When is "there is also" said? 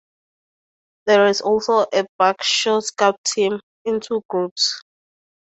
1.05-1.81